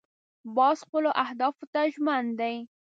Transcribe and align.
باز 0.55 0.77
خپلو 0.85 1.09
اهدافو 1.23 1.65
ته 1.73 1.81
ژمن 1.93 2.23
دی 2.39 2.55